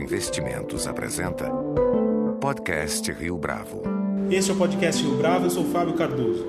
Investimentos 0.00 0.86
apresenta 0.86 1.50
Podcast 2.40 3.12
Rio 3.12 3.36
Bravo. 3.36 3.82
Este 4.30 4.50
é 4.50 4.54
o 4.54 4.56
Podcast 4.56 5.02
Rio 5.02 5.18
Bravo, 5.18 5.44
eu 5.44 5.50
sou 5.50 5.66
Fábio 5.66 5.92
Cardoso. 5.92 6.42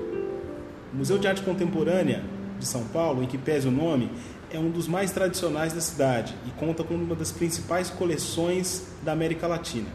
O 0.90 0.96
Museu 0.96 1.18
de 1.18 1.28
Arte 1.28 1.42
Contemporânea 1.42 2.24
de 2.58 2.64
São 2.64 2.82
Paulo, 2.84 3.22
em 3.22 3.26
que 3.26 3.36
pese 3.36 3.68
o 3.68 3.70
nome, 3.70 4.10
é 4.50 4.58
um 4.58 4.70
dos 4.70 4.88
mais 4.88 5.10
tradicionais 5.10 5.74
da 5.74 5.82
cidade 5.82 6.34
e 6.46 6.50
conta 6.52 6.82
com 6.82 6.94
uma 6.94 7.14
das 7.14 7.30
principais 7.30 7.90
coleções 7.90 8.86
da 9.02 9.12
América 9.12 9.46
Latina. 9.46 9.88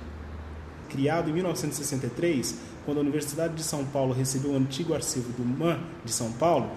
Criado 0.88 1.32
em 1.32 1.34
1963, 1.34 2.60
quando 2.86 3.00
a 3.00 3.02
Universidade 3.02 3.56
de 3.56 3.64
São 3.64 3.84
Paulo 3.86 4.14
recebeu 4.14 4.52
o 4.52 4.56
antigo 4.56 4.94
arquivo 4.94 5.34
do 5.34 5.44
MAN 5.44 5.80
de 6.06 6.14
São 6.14 6.32
Paulo, 6.34 6.70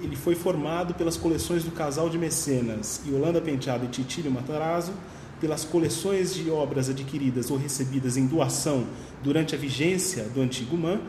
ele 0.00 0.16
foi 0.16 0.34
formado 0.34 0.92
pelas 0.92 1.16
coleções 1.16 1.62
do 1.62 1.70
casal 1.70 2.10
de 2.10 2.18
mecenas 2.18 3.00
Yolanda 3.06 3.40
Penteado 3.40 3.84
e 3.84 3.88
Titílio 3.88 4.32
Matarazzo, 4.32 4.92
pelas 5.40 5.64
coleções 5.64 6.34
de 6.34 6.50
obras 6.50 6.88
adquiridas 6.88 7.50
ou 7.50 7.56
recebidas 7.56 8.16
em 8.16 8.26
doação 8.26 8.86
durante 9.22 9.54
a 9.54 9.58
vigência 9.58 10.24
do 10.24 10.40
antigo 10.40 10.76
MAN 10.76 11.00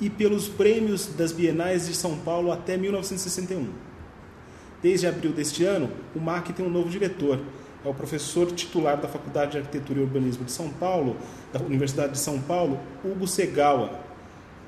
e 0.00 0.10
pelos 0.10 0.48
prêmios 0.48 1.06
das 1.06 1.32
Bienais 1.32 1.86
de 1.86 1.94
São 1.94 2.16
Paulo 2.18 2.52
até 2.52 2.76
1961. 2.76 3.68
Desde 4.82 5.06
abril 5.06 5.32
deste 5.32 5.64
ano, 5.64 5.90
o 6.14 6.20
MAC 6.20 6.52
tem 6.52 6.64
um 6.64 6.70
novo 6.70 6.88
diretor. 6.88 7.40
É 7.84 7.88
o 7.88 7.94
professor 7.94 8.50
titular 8.52 8.96
da 9.00 9.08
Faculdade 9.08 9.52
de 9.52 9.58
Arquitetura 9.58 10.00
e 10.00 10.02
Urbanismo 10.02 10.44
de 10.44 10.52
São 10.52 10.68
Paulo, 10.70 11.16
da 11.52 11.60
Universidade 11.60 12.12
de 12.12 12.18
São 12.18 12.40
Paulo, 12.40 12.78
Hugo 13.04 13.26
Segawa. 13.26 14.05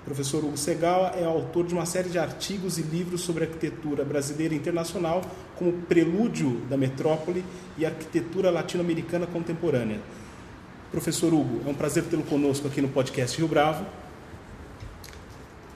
Professor 0.09 0.43
Hugo 0.43 0.57
Segawa 0.57 1.09
é 1.09 1.25
autor 1.27 1.67
de 1.67 1.75
uma 1.75 1.85
série 1.85 2.09
de 2.09 2.19
artigos 2.19 2.79
e 2.79 2.83
livros 2.83 3.21
sobre 3.21 3.45
arquitetura 3.45 4.07
brasileira 4.07 4.55
e 4.55 4.57
internacional, 4.57 5.21
como 5.59 5.71
Prelúdio 5.83 6.63
da 6.71 6.79
Metrópole 6.79 7.45
e 7.77 7.85
Arquitetura 7.85 8.51
Latino-Americana 8.51 9.27
Contemporânea. 9.27 10.01
Professor 10.91 11.35
Hugo, 11.35 11.61
é 11.67 11.71
um 11.71 11.75
prazer 11.75 12.05
tê-lo 12.05 12.23
conosco 12.23 12.67
aqui 12.67 12.81
no 12.81 12.89
podcast 12.89 13.37
Rio 13.37 13.47
Bravo. 13.47 13.85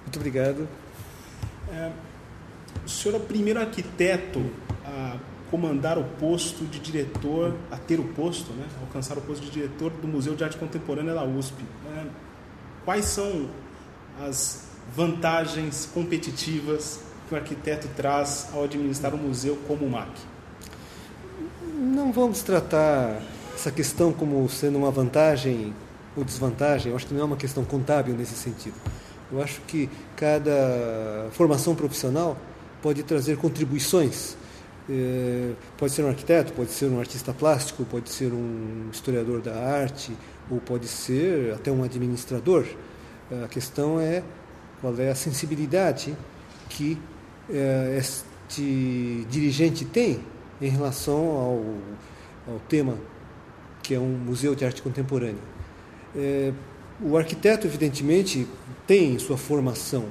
Muito 0.01 0.17
obrigado. 0.17 0.67
É, 1.71 1.93
o 2.87 2.89
senhor 2.89 3.17
é 3.17 3.19
o 3.19 3.21
primeiro 3.21 3.61
arquiteto 3.61 4.43
a 4.83 5.19
comandar 5.51 5.99
o 5.99 6.05
posto 6.05 6.65
de 6.65 6.79
diretor, 6.79 7.55
a 7.71 7.77
ter 7.77 8.01
o 8.01 8.05
posto, 8.05 8.51
né, 8.55 8.65
alcançar 8.81 9.19
o 9.19 9.21
posto 9.21 9.45
de 9.45 9.51
diretor 9.51 9.91
do 9.91 10.09
Museu 10.09 10.35
de 10.35 10.43
Arte 10.43 10.57
Contemporânea 10.57 11.13
da 11.13 11.23
USP. 11.23 11.63
É, 11.95 12.07
quais 12.87 13.05
são 13.05 13.51
as 14.21 14.65
vantagens 14.95 15.89
competitivas 15.93 17.01
que 17.29 17.35
o 17.35 17.39
arquiteto 17.39 17.89
traz 17.97 18.49
ao 18.53 18.65
administrar 18.65 19.15
um 19.15 19.19
museu 19.19 19.59
como 19.67 19.87
o 19.87 19.91
MAC? 19.91 20.11
Não 21.79 22.13
vamos 22.13 22.43
tratar 22.43 23.23
essa 23.55 23.71
questão 23.71 24.13
como 24.13 24.49
sendo 24.49 24.79
uma 24.79 24.91
vantagem 24.91 25.75
ou 26.17 26.25
desvantagem. 26.25 26.91
Eu 26.91 26.97
acho 26.97 27.07
que 27.07 27.15
não 27.15 27.23
é 27.23 27.25
uma 27.25 27.37
questão 27.37 27.65
contábil 27.65 28.15
nesse 28.15 28.35
sentido. 28.35 28.75
Eu 29.31 29.43
acho 29.43 29.61
que 29.63 29.89
cada 30.17 31.29
formação 31.33 31.75
profissional 31.75 32.37
pode 32.83 33.03
trazer 33.03 33.37
contribuições. 33.39 34.37
É, 34.91 35.53
pode 35.79 35.93
ser 35.93 36.03
um 36.03 36.09
arquiteto, 36.09 36.53
pode 36.53 36.71
ser 36.71 36.87
um 36.87 36.99
artista 36.99 37.33
plástico, 37.33 37.85
pode 37.85 38.11
ser 38.11 38.33
um 38.33 38.89
historiador 38.91 39.41
da 39.41 39.55
arte, 39.55 40.13
ou 40.51 40.59
pode 40.61 40.89
ser 40.89 41.55
até 41.55 41.71
um 41.71 41.83
administrador. 41.83 42.67
A 43.45 43.49
questão 43.49 43.99
é 43.99 44.23
qual 44.81 44.95
é 44.99 45.11
a 45.11 45.15
sensibilidade 45.15 46.15
que 46.69 46.99
é, 47.49 47.97
este 47.99 49.27
dirigente 49.31 49.85
tem 49.85 50.21
em 50.61 50.69
relação 50.69 51.31
ao, 51.31 51.65
ao 52.53 52.61
tema 52.69 52.99
que 53.83 53.95
é 53.95 53.99
um 53.99 54.17
museu 54.17 54.55
de 54.55 54.65
arte 54.65 54.83
contemporânea. 54.83 55.43
É, 56.15 56.53
o 57.01 57.17
arquiteto, 57.17 57.67
evidentemente, 57.67 58.47
tem 58.87 59.15
em 59.15 59.19
sua 59.19 59.37
formação 59.37 60.05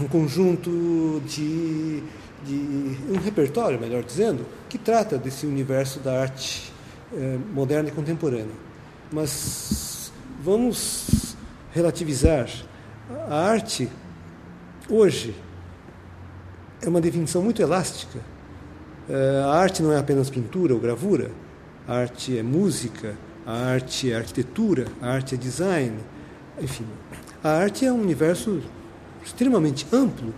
um 0.00 0.06
conjunto 0.06 1.22
de, 1.26 2.02
de, 2.44 2.96
um 3.10 3.18
repertório, 3.22 3.80
melhor 3.80 4.02
dizendo, 4.02 4.46
que 4.68 4.78
trata 4.78 5.18
desse 5.18 5.44
universo 5.44 5.98
da 6.00 6.20
arte 6.20 6.72
é, 7.12 7.38
moderna 7.52 7.88
e 7.88 7.92
contemporânea. 7.92 8.54
Mas 9.12 10.12
vamos 10.42 11.17
relativizar. 11.72 12.48
A 13.28 13.36
arte, 13.36 13.88
hoje, 14.88 15.34
é 16.82 16.88
uma 16.88 17.00
definição 17.00 17.42
muito 17.42 17.62
elástica. 17.62 18.18
A 19.46 19.56
arte 19.56 19.82
não 19.82 19.92
é 19.92 19.98
apenas 19.98 20.28
pintura 20.28 20.74
ou 20.74 20.80
gravura, 20.80 21.30
a 21.86 21.94
arte 21.94 22.36
é 22.36 22.42
música, 22.42 23.16
a 23.46 23.52
arte 23.52 24.12
é 24.12 24.16
arquitetura, 24.16 24.86
a 25.00 25.08
arte 25.10 25.34
é 25.34 25.38
design, 25.38 25.96
enfim. 26.60 26.84
A 27.42 27.50
arte 27.50 27.86
é 27.86 27.92
um 27.92 28.00
universo 28.00 28.60
extremamente 29.24 29.86
amplo, 29.90 30.34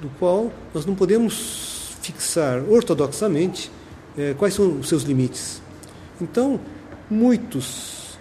do 0.00 0.08
qual 0.18 0.52
nós 0.74 0.84
não 0.84 0.96
podemos 0.96 1.94
fixar 2.02 2.60
ortodoxamente 2.68 3.70
eh, 4.18 4.34
quais 4.36 4.54
são 4.54 4.80
os 4.80 4.88
seus 4.88 5.04
limites. 5.04 5.62
Então, 6.20 6.58
muitos 7.08 8.18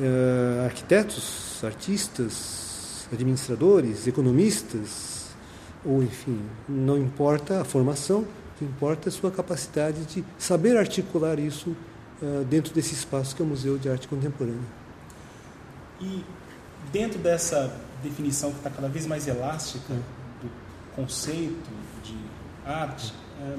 eh, 0.00 0.62
arquitetos, 0.64 1.53
artistas, 1.64 3.08
administradores, 3.12 4.06
economistas, 4.06 5.28
ou 5.84 6.02
enfim, 6.02 6.40
não 6.68 6.96
importa 6.96 7.60
a 7.60 7.64
formação, 7.64 8.26
importa 8.64 9.08
é 9.08 9.10
a 9.10 9.12
sua 9.12 9.30
capacidade 9.30 10.04
de 10.06 10.24
saber 10.38 10.76
articular 10.76 11.38
isso 11.38 11.70
uh, 12.22 12.44
dentro 12.44 12.74
desse 12.74 12.94
espaço 12.94 13.36
que 13.36 13.42
é 13.42 13.44
o 13.44 13.48
Museu 13.48 13.78
de 13.78 13.88
Arte 13.88 14.08
Contemporânea. 14.08 14.62
E 16.00 16.24
dentro 16.92 17.18
dessa 17.18 17.74
definição 18.02 18.50
que 18.50 18.58
está 18.58 18.70
cada 18.70 18.88
vez 18.88 19.06
mais 19.06 19.28
elástica 19.28 19.94
do 20.42 20.50
conceito 20.94 21.70
de 22.02 22.16
arte, 22.64 23.14
é, 23.40 23.56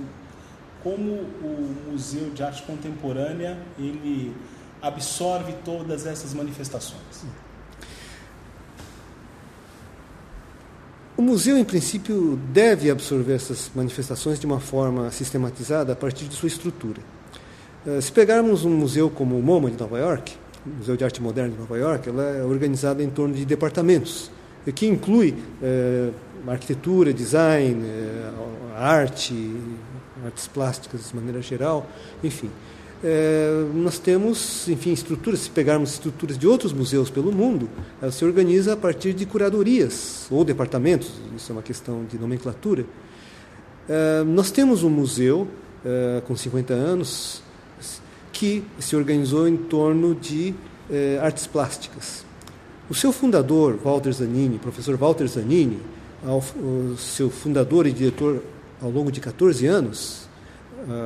como 0.83 1.11
o 1.11 1.75
Museu 1.91 2.29
de 2.31 2.43
Arte 2.43 2.63
Contemporânea 2.63 3.57
ele 3.77 4.35
absorve 4.81 5.53
todas 5.63 6.05
essas 6.05 6.33
manifestações? 6.33 7.23
O 7.23 7.44
museu, 11.25 11.57
em 11.57 11.63
princípio, 11.63 12.39
deve 12.53 12.89
absorver 12.89 13.33
essas 13.33 13.69
manifestações 13.75 14.39
de 14.39 14.45
uma 14.45 14.59
forma 14.59 15.11
sistematizada 15.11 15.93
a 15.93 15.95
partir 15.95 16.25
de 16.25 16.35
sua 16.35 16.47
estrutura. 16.47 17.01
Se 18.01 18.11
pegarmos 18.11 18.65
um 18.65 18.71
museu 18.71 19.09
como 19.09 19.37
o 19.37 19.43
MoMA 19.43 19.69
de 19.69 19.79
Nova 19.79 19.99
York, 19.99 20.33
o 20.65 20.77
Museu 20.77 20.97
de 20.97 21.03
Arte 21.03 21.21
Moderna 21.21 21.51
de 21.51 21.59
Nova 21.59 21.77
York, 21.77 22.09
ela 22.09 22.23
é 22.23 22.43
organizada 22.43 23.03
em 23.03 23.09
torno 23.09 23.35
de 23.35 23.45
departamentos, 23.45 24.31
que 24.73 24.87
inclui 24.87 25.35
é, 25.61 26.09
arquitetura, 26.47 27.13
design, 27.13 27.85
é, 27.85 28.31
arte, 28.75 29.55
artes 30.23 30.47
plásticas 30.47 31.09
de 31.09 31.15
maneira 31.15 31.41
geral, 31.41 31.87
enfim. 32.23 32.49
É, 33.03 33.65
nós 33.73 33.99
temos, 33.99 34.67
enfim, 34.67 34.91
estruturas, 34.91 35.41
se 35.41 35.49
pegarmos 35.49 35.91
estruturas 35.91 36.37
de 36.37 36.47
outros 36.47 36.71
museus 36.73 37.09
pelo 37.09 37.31
mundo, 37.31 37.69
ela 38.01 38.11
se 38.11 38.23
organiza 38.23 38.73
a 38.73 38.77
partir 38.77 39.13
de 39.13 39.25
curadorias 39.25 40.27
ou 40.31 40.43
departamentos, 40.43 41.11
isso 41.35 41.51
é 41.51 41.53
uma 41.53 41.61
questão 41.61 42.05
de 42.05 42.17
nomenclatura. 42.17 42.85
É, 43.87 44.23
nós 44.23 44.49
temos 44.49 44.81
um 44.81 44.89
museu 44.89 45.47
é, 45.85 46.21
com 46.25 46.35
50 46.35 46.73
anos 46.73 47.43
que 48.31 48.63
se 48.79 48.95
organizou 48.95 49.47
em 49.47 49.55
torno 49.55 50.15
de 50.15 50.55
é, 50.89 51.19
artes 51.21 51.45
plásticas. 51.45 52.25
O 52.89 52.95
seu 52.95 53.11
fundador, 53.11 53.77
Walter 53.83 54.11
Zanini, 54.11 54.57
professor 54.57 54.95
Walter 54.97 55.27
Zanini, 55.27 55.79
ao, 56.25 56.43
seu 56.97 57.29
fundador 57.29 57.85
e 57.85 57.91
diretor 57.91 58.41
ao 58.81 58.89
longo 58.89 59.11
de 59.11 59.19
14 59.19 59.65
anos, 59.65 60.27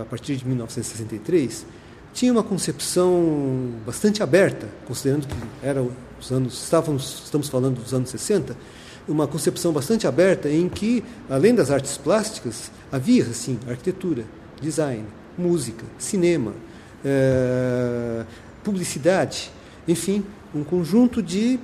a 0.01 0.05
partir 0.05 0.35
de 0.35 0.45
1963, 0.45 1.65
tinha 2.13 2.31
uma 2.31 2.43
concepção 2.43 3.71
bastante 3.85 4.21
aberta, 4.23 4.67
considerando 4.85 5.27
que 5.27 5.35
era 5.61 5.85
os 6.19 6.31
anos, 6.31 6.63
estávamos, 6.63 7.23
estamos 7.25 7.47
falando 7.47 7.81
dos 7.81 7.93
anos 7.93 8.09
60, 8.09 8.55
uma 9.07 9.27
concepção 9.27 9.71
bastante 9.71 10.05
aberta 10.05 10.49
em 10.49 10.69
que, 10.69 11.03
além 11.29 11.55
das 11.55 11.71
artes 11.71 11.97
plásticas, 11.97 12.71
havia, 12.91 13.23
assim, 13.23 13.59
arquitetura, 13.67 14.23
design, 14.61 15.05
música, 15.37 15.83
cinema, 15.97 16.53
é, 17.03 18.25
publicidade, 18.63 19.51
enfim, 19.87 20.23
um 20.53 20.63
conjunto 20.63 21.23
de 21.23 21.59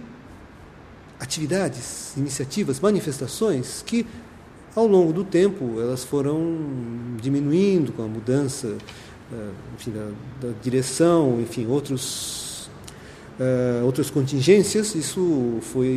atividades, 1.19 2.13
iniciativas, 2.17 2.79
manifestações 2.79 3.83
que, 3.85 4.05
ao 4.75 4.87
longo 4.87 5.13
do 5.13 5.23
tempo, 5.23 5.79
elas 5.79 6.03
foram 6.03 6.57
diminuindo 7.21 7.91
com 7.93 8.03
a 8.03 8.07
mudança 8.07 8.75
eh, 8.77 8.77
enfim, 9.75 9.91
da, 9.91 10.47
da, 10.47 10.53
direção, 10.61 11.39
enfim, 11.41 11.65
outros, 11.67 12.69
uh, 13.39 13.85
outras 13.85 14.09
contingências, 14.09 14.93
isso 14.95 15.57
foi, 15.61 15.87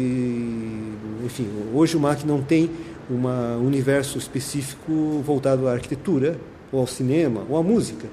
enfim, 1.25 1.49
hoje 1.75 1.97
o 1.97 2.01
MAC 2.01 2.25
não 2.25 2.43
tem 2.43 2.71
um 3.11 3.67
universo 3.67 4.19
específico 4.19 5.23
voltado 5.25 5.67
à 5.69 5.73
arquitetura, 5.73 6.39
ou 6.71 6.81
ao 6.81 6.87
cinema, 6.87 7.45
ou 7.49 7.57
à 7.57 7.63
música, 7.63 8.09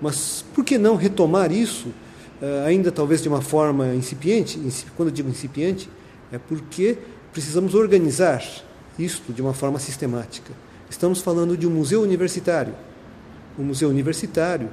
Mas 0.00 0.44
por 0.52 0.64
que 0.64 0.76
não 0.78 0.96
retomar 0.96 1.52
isso, 1.52 1.88
uh, 1.88 2.66
ainda 2.66 2.90
talvez 2.90 3.22
de 3.22 3.28
uma 3.28 3.40
forma 3.40 3.94
incipiente? 3.94 4.58
Quando 4.96 5.10
eu 5.10 5.14
digo 5.14 5.28
incipiente, 5.28 5.88
é 6.32 6.38
porque 6.38 6.98
precisamos 7.32 7.74
organizar 7.74 8.42
isto 8.98 9.32
de 9.32 9.40
uma 9.40 9.54
forma 9.54 9.78
sistemática. 9.78 10.52
Estamos 10.90 11.20
falando 11.20 11.56
de 11.56 11.66
um 11.66 11.70
museu 11.70 12.02
universitário. 12.02 12.74
O 13.58 13.62
museu 13.62 13.88
universitário 13.88 14.68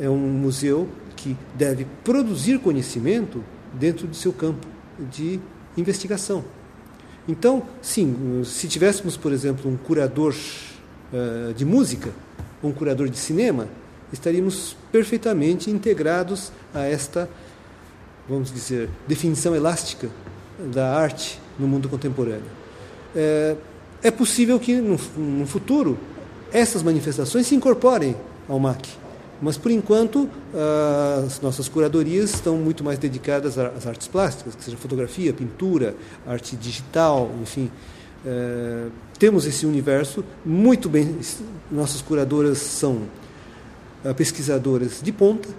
é 0.00 0.08
um 0.08 0.16
museu 0.16 0.88
que 1.16 1.36
deve 1.54 1.86
produzir 2.04 2.58
conhecimento 2.60 3.42
dentro 3.72 4.06
do 4.06 4.14
seu 4.14 4.32
campo 4.32 4.66
de 5.10 5.40
investigação. 5.76 6.44
Então, 7.28 7.64
sim, 7.82 8.42
se 8.44 8.68
tivéssemos, 8.68 9.16
por 9.16 9.32
exemplo, 9.32 9.70
um 9.70 9.76
curador 9.76 10.34
uh, 11.12 11.52
de 11.54 11.64
música, 11.64 12.10
um 12.62 12.72
curador 12.72 13.08
de 13.08 13.18
cinema, 13.18 13.68
estaríamos 14.12 14.76
perfeitamente 14.92 15.70
integrados 15.70 16.52
a 16.72 16.84
esta, 16.84 17.28
vamos 18.28 18.52
dizer, 18.52 18.88
definição 19.08 19.54
elástica 19.54 20.08
da 20.72 20.96
arte 20.96 21.40
no 21.58 21.66
mundo 21.66 21.88
contemporâneo. 21.88 22.50
É, 23.14 23.56
é 24.02 24.10
possível 24.10 24.60
que 24.60 24.76
no, 24.76 24.98
no 25.16 25.46
futuro 25.46 25.98
essas 26.56 26.82
manifestações 26.82 27.46
se 27.46 27.54
incorporem 27.54 28.16
ao 28.48 28.58
MAC. 28.58 28.88
Mas, 29.42 29.58
por 29.58 29.70
enquanto, 29.70 30.26
as 31.26 31.38
nossas 31.42 31.68
curadorias 31.68 32.32
estão 32.32 32.56
muito 32.56 32.82
mais 32.82 32.98
dedicadas 32.98 33.58
às 33.58 33.86
artes 33.86 34.08
plásticas, 34.08 34.54
que 34.54 34.64
seja 34.64 34.78
fotografia, 34.78 35.34
pintura, 35.34 35.94
arte 36.26 36.56
digital, 36.56 37.30
enfim. 37.42 37.70
É, 38.24 38.86
temos 39.18 39.44
esse 39.44 39.66
universo 39.66 40.24
muito 40.42 40.88
bem. 40.88 41.18
Nossas 41.70 42.00
curadoras 42.00 42.56
são 42.56 43.02
é, 44.02 44.14
pesquisadoras 44.14 45.02
de 45.02 45.12
ponta, 45.12 45.50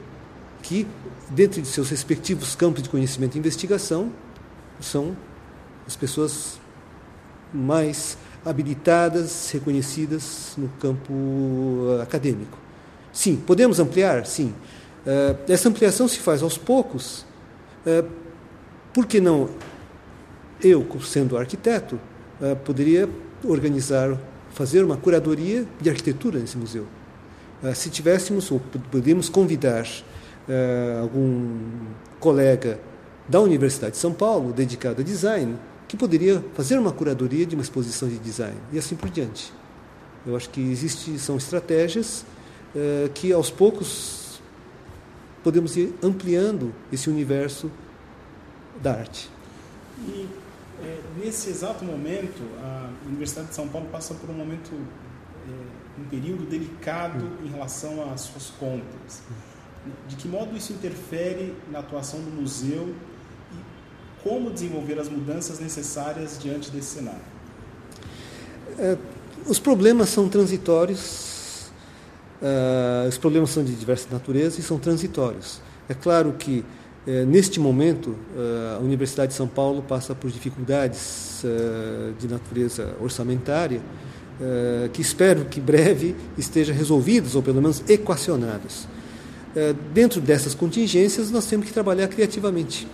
que, 0.63 0.87
dentro 1.29 1.61
de 1.61 1.67
seus 1.67 1.91
respectivos 1.91 2.55
campos 2.55 2.81
de 2.81 2.89
conhecimento 2.89 3.35
e 3.35 3.37
investigação, 3.37 4.11
são 4.81 5.15
as 5.85 5.95
pessoas 5.95 6.59
mais 7.53 8.17
habilitadas, 8.45 9.51
reconhecidas 9.51 10.53
no 10.57 10.69
campo 10.79 11.13
acadêmico. 12.01 12.57
Sim, 13.11 13.35
podemos 13.35 13.79
ampliar? 13.79 14.25
Sim. 14.25 14.53
Uh, 15.05 15.51
essa 15.51 15.69
ampliação 15.69 16.07
se 16.07 16.19
faz 16.19 16.43
aos 16.43 16.57
poucos. 16.57 17.25
Uh, 17.85 18.07
por 18.93 19.05
que 19.05 19.19
não 19.19 19.49
eu, 20.61 20.85
sendo 21.01 21.37
arquiteto, 21.37 21.99
poderia 22.65 23.07
organizar, 23.43 24.17
fazer 24.49 24.83
uma 24.83 24.97
curadoria 24.97 25.65
de 25.79 25.87
arquitetura 25.87 26.39
nesse 26.39 26.57
museu? 26.57 26.87
se 27.75 27.91
tivéssemos, 27.91 28.51
ou 28.51 28.59
podemos 28.91 29.29
convidar 29.29 29.85
algum 30.99 31.59
colega 32.19 32.79
da 33.27 33.39
Universidade 33.39 33.91
de 33.93 33.97
São 33.99 34.13
Paulo, 34.13 34.51
dedicado 34.51 35.01
a 35.01 35.03
design, 35.03 35.57
que 35.87 35.95
poderia 35.95 36.43
fazer 36.53 36.77
uma 36.77 36.91
curadoria 36.91 37.45
de 37.45 37.55
uma 37.55 37.61
exposição 37.61 38.09
de 38.09 38.17
design, 38.19 38.57
e 38.71 38.77
assim 38.77 38.95
por 38.95 39.09
diante. 39.09 39.53
Eu 40.25 40.35
acho 40.35 40.49
que 40.49 40.59
existe, 40.59 41.17
são 41.17 41.37
estratégias 41.37 42.25
é, 42.75 43.09
que 43.13 43.31
aos 43.31 43.49
poucos 43.49 44.41
podemos 45.43 45.77
ir 45.77 45.93
ampliando 46.03 46.73
esse 46.91 47.09
universo 47.09 47.71
da 48.81 48.91
arte. 48.93 49.29
E 50.05 50.27
é, 50.83 50.99
nesse 51.23 51.49
exato 51.49 51.85
momento, 51.85 52.41
a 52.61 52.89
Universidade 53.07 53.47
de 53.47 53.55
São 53.55 53.67
Paulo 53.67 53.87
passa 53.89 54.13
por 54.13 54.29
um 54.29 54.33
momento, 54.33 54.71
é, 54.73 56.01
um 56.01 56.05
período 56.09 56.45
delicado 56.45 57.23
hum. 57.23 57.45
em 57.45 57.49
relação 57.49 58.11
às 58.11 58.21
suas 58.21 58.49
contas. 58.59 59.21
De 60.07 60.17
que 60.17 60.27
modo 60.27 60.55
isso 60.57 60.73
interfere 60.73 61.55
na 61.71 61.79
atuação 61.79 62.19
do 62.19 62.29
museu 62.29 62.93
como 64.27 64.51
desenvolver 64.51 64.99
as 64.99 65.09
mudanças 65.09 65.59
necessárias 65.59 66.37
diante 66.41 66.69
desse 66.71 66.95
cenário? 66.95 67.21
É, 68.77 68.97
os 69.47 69.59
problemas 69.59 70.09
são 70.09 70.27
transitórios 70.27 71.37
Uh, 72.41 73.07
os 73.07 73.17
problemas 73.17 73.49
são 73.49 73.63
de 73.63 73.73
diversa 73.73 74.07
natureza 74.11 74.59
e 74.59 74.63
são 74.63 74.77
transitórios. 74.77 75.59
É 75.89 75.93
claro 75.93 76.33
que, 76.33 76.63
uh, 77.07 77.25
neste 77.25 77.59
momento, 77.59 78.11
uh, 78.11 78.77
a 78.77 78.79
Universidade 78.79 79.31
de 79.31 79.37
São 79.37 79.47
Paulo 79.47 79.81
passa 79.81 80.13
por 80.13 80.29
dificuldades 80.29 81.27
de 82.19 82.27
natureza 82.27 82.95
orçamentária, 82.99 83.79
que 84.91 85.01
espero 85.01 85.45
que 85.45 85.61
breve 85.61 86.15
estejam 86.35 86.75
resolvidas, 86.75 87.35
ou 87.35 87.43
pelo 87.43 87.61
menos 87.61 87.83
equacionadas. 87.87 88.87
dentro 89.93 90.19
dessas 90.19 90.55
contingências, 90.55 91.29
nós 91.29 91.45
temos 91.45 91.67
que 91.67 91.73
trabalhar 91.73 92.07
criativamente. 92.07 92.87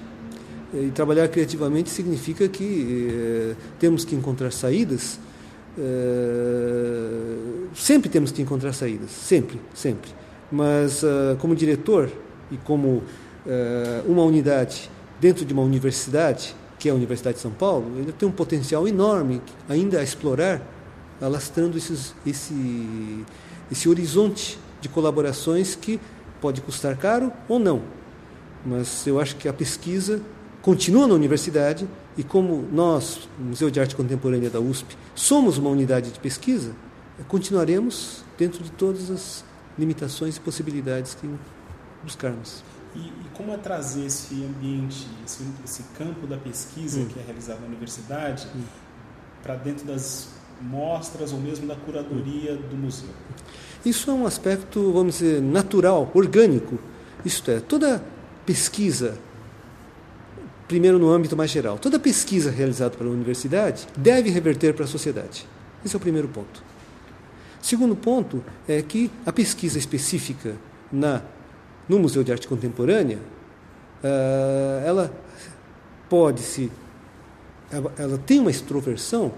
E 0.74 0.90
trabalhar 0.92 1.28
criativamente 1.28 1.90
significa 1.90 2.48
que 2.48 3.56
temos 3.80 4.04
que 4.04 4.16
encontrar 4.16 4.52
saídas 4.52 5.20
Uh, 5.78 7.68
sempre 7.74 8.08
temos 8.08 8.32
que 8.32 8.42
encontrar 8.42 8.74
saídas, 8.74 9.10
sempre, 9.10 9.60
sempre. 9.74 10.12
Mas 10.52 11.02
uh, 11.02 11.36
como 11.40 11.56
diretor 11.56 12.12
e 12.52 12.58
como 12.58 13.04
uma 14.08 14.24
unidade 14.24 14.90
dentro 15.20 15.44
de 15.44 15.52
uma 15.52 15.64
universidade, 15.64 16.56
que 16.80 16.88
é 16.88 16.92
a 16.94 16.96
Universidade 16.96 17.36
de 17.36 17.42
São 17.42 17.52
Paulo, 17.52 17.92
ele 17.98 18.14
tem 18.14 18.26
um 18.26 18.32
potencial 18.32 18.88
enorme 18.88 19.42
ainda 19.68 20.00
a 20.00 20.04
explorar, 20.04 20.62
alastrando 21.22 21.78
esses, 21.78 22.16
esse, 22.26 23.26
esse 23.70 23.90
horizonte 23.90 24.58
de 24.80 24.88
colaborações 24.88 25.76
que 25.76 26.00
pode 26.40 26.62
custar 26.62 26.96
caro 26.96 27.34
ou 27.50 27.60
não. 27.60 27.82
Mas 28.66 29.06
eu 29.06 29.20
acho 29.20 29.36
que 29.36 29.50
a 29.50 29.54
pesquisa 29.54 30.22
continua 30.64 31.06
na 31.06 31.14
universidade 31.14 31.86
e 32.18 32.24
como 32.24 32.66
nós, 32.72 33.28
Museu 33.38 33.70
de 33.70 33.82
Arte 33.82 33.96
Contemporânea 33.96 34.50
da 34.50 34.62
USP, 34.62 34.98
somos 35.14 35.58
uma 35.58 35.70
unidade 35.70 36.10
de 36.10 36.20
pesquisa, 36.20 36.74
continuaremos 37.28 38.24
dentro 38.38 38.64
de 38.64 38.72
todas 38.72 39.12
as 39.12 39.44
limitações 39.78 40.38
e 40.38 40.40
possibilidades 40.40 41.16
que 41.16 41.30
buscarmos. 42.02 42.64
E, 42.96 43.00
e 43.00 43.26
como 43.34 43.52
é 43.52 43.58
trazer 43.58 44.06
esse 44.06 44.36
ambiente, 44.36 45.06
esse, 45.26 45.44
esse 45.66 45.84
campo 45.98 46.26
da 46.26 46.38
pesquisa 46.38 47.02
hum. 47.02 47.08
que 47.08 47.20
é 47.20 47.24
realizado 47.24 47.60
na 47.60 47.68
universidade 47.68 48.48
hum. 48.56 48.62
para 49.42 49.56
dentro 49.56 49.86
das 49.86 50.30
mostras 50.62 51.34
ou 51.34 51.40
mesmo 51.40 51.68
da 51.68 51.76
curadoria 51.76 52.56
do 52.56 52.78
museu? 52.78 53.10
Isso 53.86 54.10
é 54.10 54.14
um 54.14 54.26
aspecto, 54.26 54.94
vamos 54.94 55.16
dizer, 55.16 55.42
natural, 55.42 56.10
orgânico. 56.14 56.80
Isto 57.26 57.52
é, 57.52 57.60
toda 57.60 58.02
pesquisa 58.46 59.18
primeiro 60.68 60.98
no 61.00 61.12
âmbito 61.12 61.36
mais 61.36 61.52
geral. 61.52 61.78
Toda 61.78 62.00
pesquisa 62.00 62.50
realizada 62.50 62.98
pela 62.98 63.10
universidade 63.10 63.88
deve 63.98 64.30
reverter 64.30 64.74
para 64.74 64.86
a 64.86 64.88
sociedade. 64.88 65.46
Esse 65.86 65.96
é 65.96 65.98
o 65.98 66.00
primeiro 66.00 66.28
ponto. 66.28 66.64
Segundo 67.62 67.96
ponto 67.96 68.44
é 68.68 68.82
que 68.82 69.10
a 69.26 69.32
pesquisa 69.32 69.78
específica 69.78 70.56
na 70.92 71.22
no 71.88 72.00
Museu 72.00 72.24
de 72.24 72.32
Arte 72.32 72.48
Contemporânea, 72.48 73.20
uh, 74.04 74.86
ela 74.86 75.14
pode 76.10 76.42
se 76.42 76.72
ela 77.98 78.20
tem 78.20 78.40
uma 78.40 78.52
extroversão 78.52 79.34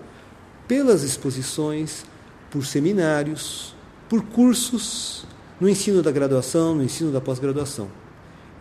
pelas 0.67 1.03
exposições, 1.03 2.05
por 2.51 2.65
seminários, 2.65 3.73
por 4.09 4.21
cursos 4.23 5.25
no 5.59 5.69
ensino 5.69 6.03
da 6.03 6.11
graduação, 6.11 6.75
no 6.75 6.83
ensino 6.83 7.11
da 7.11 7.21
pós-graduação. 7.21 7.89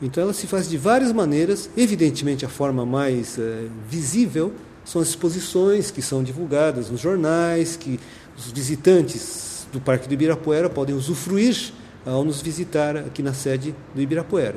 Então 0.03 0.23
ela 0.23 0.33
se 0.33 0.47
faz 0.47 0.69
de 0.69 0.77
várias 0.77 1.13
maneiras. 1.13 1.71
Evidentemente, 1.77 2.45
a 2.45 2.49
forma 2.49 2.85
mais 2.85 3.39
é, 3.39 3.67
visível 3.89 4.53
são 4.85 5.01
as 5.01 5.09
exposições 5.09 5.91
que 5.91 6.03
são 6.03 6.23
divulgadas 6.23 6.91
nos 6.91 7.01
jornais, 7.01 7.77
que 7.77 7.99
os 8.37 8.51
visitantes 8.51 9.67
do 9.73 9.81
Parque 9.81 10.07
do 10.07 10.15
Ibirapuera 10.15 10.69
podem 10.69 10.95
usufruir 10.95 11.73
ao 12.05 12.25
nos 12.25 12.43
visitar 12.43 12.97
aqui 12.97 13.23
na 13.23 13.33
sede 13.33 13.75
do 13.95 14.01
Ibirapuera. 14.01 14.57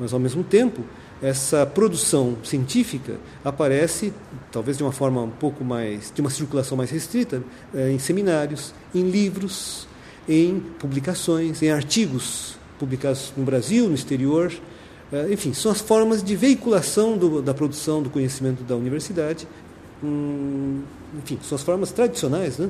Mas, 0.00 0.12
ao 0.12 0.18
mesmo 0.18 0.42
tempo, 0.42 0.82
essa 1.22 1.64
produção 1.64 2.36
científica 2.42 3.18
aparece, 3.44 4.12
talvez 4.50 4.76
de 4.76 4.82
uma 4.82 4.90
forma 4.90 5.22
um 5.22 5.30
pouco 5.30 5.64
mais, 5.64 6.12
de 6.12 6.20
uma 6.20 6.30
circulação 6.30 6.76
mais 6.76 6.90
restrita, 6.90 7.42
é, 7.72 7.92
em 7.92 7.98
seminários, 7.98 8.74
em 8.92 9.08
livros, 9.08 9.86
em 10.28 10.58
publicações, 10.78 11.62
em 11.62 11.70
artigos 11.70 12.56
publicados 12.82 13.32
no 13.36 13.44
Brasil, 13.44 13.88
no 13.88 13.94
exterior, 13.94 14.52
é, 15.12 15.32
enfim, 15.32 15.54
são 15.54 15.70
as 15.70 15.80
formas 15.80 16.20
de 16.20 16.34
veiculação 16.34 17.16
do, 17.16 17.40
da 17.40 17.54
produção 17.54 18.02
do 18.02 18.10
conhecimento 18.10 18.64
da 18.64 18.74
universidade. 18.74 19.46
Hum, 20.02 20.82
enfim, 21.16 21.38
são 21.44 21.54
as 21.54 21.62
formas 21.62 21.92
tradicionais. 21.92 22.58
Né? 22.58 22.68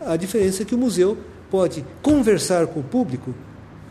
A 0.00 0.16
diferença 0.16 0.62
é 0.62 0.66
que 0.66 0.74
o 0.74 0.78
museu 0.78 1.16
pode 1.48 1.84
conversar 2.02 2.66
com 2.66 2.80
o 2.80 2.82
público 2.82 3.32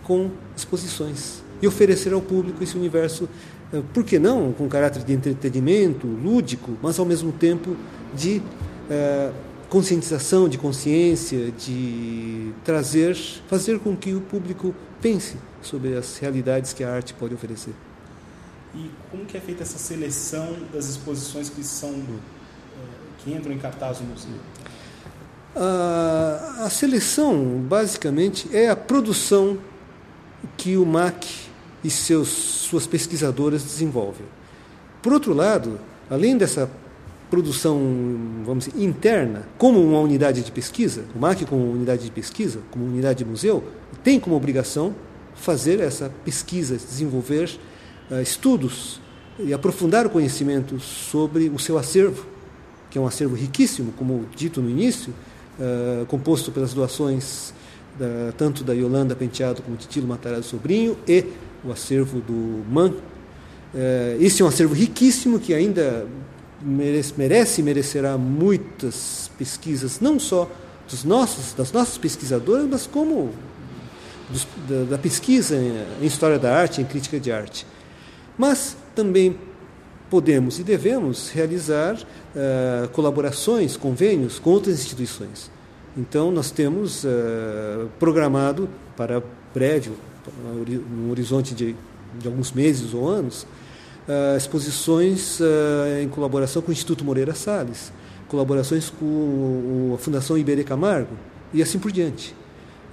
com 0.03 0.29
exposições 0.57 1.41
e 1.61 1.67
oferecer 1.67 2.11
ao 2.11 2.21
público 2.21 2.61
esse 2.61 2.75
universo, 2.75 3.29
é, 3.71 3.81
por 3.93 4.03
que 4.03 4.19
não, 4.19 4.51
com 4.51 4.67
caráter 4.67 5.03
de 5.03 5.13
entretenimento, 5.13 6.05
lúdico, 6.05 6.77
mas 6.81 6.99
ao 6.99 7.05
mesmo 7.05 7.31
tempo 7.31 7.77
de 8.13 8.41
é, 8.89 9.31
conscientização, 9.71 10.49
de 10.49 10.57
consciência, 10.57 11.49
de 11.49 12.51
trazer, 12.61 13.15
fazer 13.47 13.79
com 13.79 13.95
que 13.95 14.13
o 14.13 14.19
público 14.19 14.75
pense 15.01 15.37
sobre 15.61 15.95
as 15.95 16.17
realidades 16.17 16.73
que 16.73 16.83
a 16.83 16.93
arte 16.93 17.13
pode 17.13 17.33
oferecer. 17.33 17.73
E 18.75 18.91
como 19.09 19.25
que 19.25 19.37
é 19.37 19.39
feita 19.39 19.63
essa 19.63 19.77
seleção 19.77 20.57
das 20.73 20.89
exposições 20.89 21.49
que 21.49 21.63
são 21.63 21.89
eh, 21.89 22.19
que 23.19 23.33
entram 23.33 23.53
em 23.53 23.57
cartaz 23.57 24.01
no 24.01 24.07
museu? 24.07 24.31
A, 25.55 26.65
a 26.65 26.69
seleção, 26.69 27.41
basicamente, 27.61 28.53
é 28.53 28.69
a 28.69 28.75
produção 28.75 29.57
que 30.57 30.75
o 30.75 30.85
MAC 30.85 31.25
e 31.81 31.89
seus, 31.89 32.27
suas 32.27 32.85
pesquisadoras 32.85 33.63
desenvolvem. 33.63 34.25
Por 35.01 35.13
outro 35.13 35.33
lado, 35.33 35.79
além 36.09 36.37
dessa 36.37 36.69
produção, 37.31 37.79
vamos 38.45 38.65
dizer, 38.65 38.83
interna, 38.83 39.47
como 39.57 39.81
uma 39.81 39.99
unidade 40.01 40.43
de 40.43 40.51
pesquisa, 40.51 41.05
o 41.15 41.19
MAC 41.19 41.45
como 41.45 41.71
unidade 41.71 42.03
de 42.03 42.11
pesquisa, 42.11 42.59
como 42.69 42.85
unidade 42.85 43.19
de 43.19 43.25
museu, 43.25 43.63
tem 44.03 44.19
como 44.19 44.35
obrigação 44.35 44.93
fazer 45.33 45.79
essa 45.79 46.11
pesquisa, 46.25 46.75
desenvolver 46.75 47.49
uh, 48.11 48.21
estudos 48.21 48.99
e 49.39 49.53
aprofundar 49.53 50.05
o 50.05 50.09
conhecimento 50.09 50.77
sobre 50.81 51.49
o 51.49 51.57
seu 51.57 51.77
acervo, 51.77 52.25
que 52.89 52.97
é 52.97 53.01
um 53.01 53.07
acervo 53.07 53.33
riquíssimo, 53.33 53.93
como 53.93 54.25
dito 54.35 54.61
no 54.61 54.69
início, 54.69 55.13
uh, 55.57 56.05
composto 56.07 56.51
pelas 56.51 56.73
doações 56.73 57.53
da, 57.97 58.33
tanto 58.37 58.61
da 58.61 58.73
Yolanda 58.73 59.15
Penteado 59.15 59.61
como 59.61 59.77
Titilo 59.77 60.05
Matarazzo 60.05 60.49
Sobrinho 60.49 60.97
e 61.07 61.25
o 61.63 61.71
acervo 61.71 62.19
do 62.19 62.61
MAN. 62.69 62.89
Uh, 62.89 64.17
esse 64.19 64.41
é 64.41 64.45
um 64.45 64.49
acervo 64.49 64.73
riquíssimo 64.73 65.39
que 65.39 65.53
ainda 65.53 66.05
merece, 66.63 67.13
merece 67.17 67.63
merecerá 67.63 68.17
muitas 68.17 69.29
pesquisas, 69.37 69.99
não 69.99 70.19
só 70.19 70.49
dos 70.89 71.03
nossos, 71.03 71.53
das 71.53 71.71
nossas 71.71 71.97
pesquisadoras, 71.97 72.67
mas 72.69 72.85
como 72.85 73.31
dos, 74.29 74.47
da, 74.67 74.83
da, 74.91 74.97
pesquisa 74.97 75.55
em, 75.55 76.03
em 76.03 76.05
história 76.05 76.37
da 76.37 76.55
arte, 76.55 76.81
em 76.81 76.85
crítica 76.85 77.19
de 77.19 77.31
arte. 77.31 77.65
Mas 78.37 78.75
também 78.95 79.37
podemos 80.09 80.59
e 80.59 80.63
devemos 80.63 81.29
realizar 81.29 81.95
uh, 81.95 82.89
colaborações, 82.89 83.77
convênios 83.77 84.39
com 84.39 84.49
outras 84.49 84.75
instituições. 84.75 85.49
Então, 85.97 86.31
nós 86.31 86.51
temos 86.51 87.03
uh, 87.03 87.89
programado 87.99 88.69
para 88.95 89.23
breve, 89.53 89.91
no 90.55 91.11
horizonte 91.11 91.55
de, 91.55 91.75
de 92.19 92.27
alguns 92.27 92.51
meses 92.51 92.93
ou 92.93 93.07
anos, 93.07 93.47
uh, 94.07 94.37
exposições 94.37 95.39
uh, 95.39 96.01
em 96.01 96.09
colaboração 96.09 96.61
com 96.61 96.69
o 96.69 96.71
Instituto 96.71 97.03
Moreira 97.03 97.33
Salles, 97.33 97.91
colaborações 98.27 98.89
com 98.89 99.91
a 99.93 99.97
Fundação 99.97 100.37
Iberê 100.37 100.63
Camargo 100.63 101.15
e 101.53 101.61
assim 101.61 101.79
por 101.79 101.91
diante. 101.91 102.35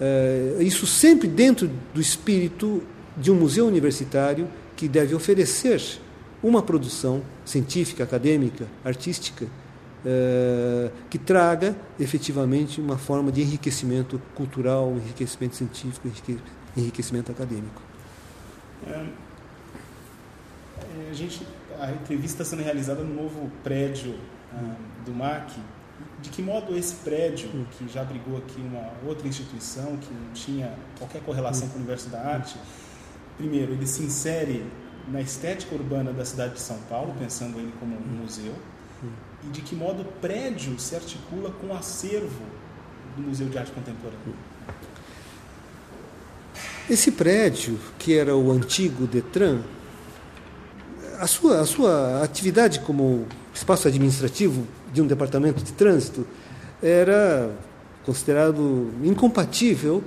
Uh, 0.01 0.63
isso 0.63 0.87
sempre 0.87 1.29
dentro 1.29 1.71
do 1.95 2.01
espírito 2.01 2.83
de 3.17 3.31
um 3.31 3.35
museu 3.35 3.67
universitário 3.67 4.49
que 4.77 4.89
deve 4.89 5.15
oferecer 5.15 5.83
uma 6.43 6.63
produção 6.63 7.23
científica, 7.45 8.05
acadêmica, 8.05 8.67
artística, 8.85 9.47
que 11.11 11.19
traga 11.19 11.77
efetivamente 11.99 12.81
uma 12.81 12.97
forma 12.97 13.33
de 13.33 13.43
enriquecimento 13.43 14.23
cultural, 14.37 14.93
enriquecimento 14.93 15.57
científico, 15.57 16.09
enriquecimento 16.77 17.33
acadêmico. 17.33 17.83
A 21.11 21.15
gente 21.15 21.47
a 21.81 21.93
entrevista 21.93 22.43
está 22.43 22.57
sendo 22.57 22.65
realizada 22.65 23.03
no 23.03 23.15
novo 23.15 23.51
prédio 23.63 24.15
ah, 24.53 24.75
do 25.05 25.13
MAC. 25.13 25.53
De 26.21 26.31
que 26.31 26.43
modo 26.43 26.77
esse 26.77 26.95
prédio, 26.97 27.49
hum. 27.55 27.65
que 27.71 27.89
já 27.89 28.03
abrigou 28.03 28.39
aqui 28.39 28.61
uma 28.61 28.93
outra 29.07 29.27
instituição, 29.27 29.97
que 29.97 30.13
não 30.13 30.33
tinha 30.33 30.73
qualquer 30.99 31.23
correlação 31.23 31.67
hum. 31.67 31.71
com 31.71 31.77
o 31.77 31.79
universo 31.79 32.09
da 32.09 32.21
arte, 32.21 32.57
primeiro, 33.37 33.73
ele 33.73 33.87
se 33.87 34.03
insere 34.03 34.65
na 35.09 35.21
estética 35.21 35.75
urbana 35.75 36.13
da 36.13 36.25
cidade 36.25 36.55
de 36.55 36.61
São 36.61 36.79
Paulo, 36.89 37.15
pensando 37.19 37.59
ele 37.59 37.73
como 37.79 37.95
um 37.95 37.99
hum. 37.99 38.23
museu, 38.23 38.55
e 39.45 39.49
de 39.49 39.61
que 39.61 39.75
modo 39.75 40.03
o 40.03 40.05
prédio 40.05 40.79
se 40.79 40.95
articula 40.97 41.51
com 41.53 41.69
o 41.69 41.77
acervo 41.77 42.45
do 43.17 43.23
Museu 43.23 43.49
de 43.49 43.59
Arte 43.59 43.73
Contemporânea. 43.73 44.19
Esse 46.91 47.13
prédio, 47.13 47.79
que 47.99 48.17
era 48.17 48.35
o 48.37 48.51
antigo 48.51 49.07
Detran, 49.07 49.63
a 51.19 51.27
sua, 51.27 51.61
a 51.61 51.67
sua 51.67 52.23
atividade 52.23 52.81
como 52.81 53.27
espaço 53.53 53.89
administrativo 53.89 54.67
de 54.93 55.03
um 55.03 55.07
departamento 55.07 55.63
de 55.63 55.73
trânsito 55.73 56.27
era 56.83 57.51
considerado 58.05 58.91
incompatível 59.03 60.03